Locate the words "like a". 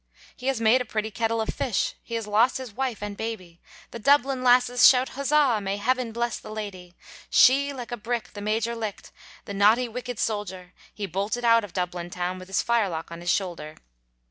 7.71-7.97